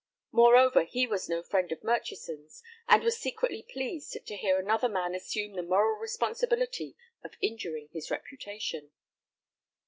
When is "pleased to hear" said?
3.61-4.57